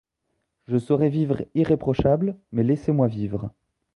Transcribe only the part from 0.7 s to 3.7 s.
saurai vivre irréprochable; mais laissez-moi vivre.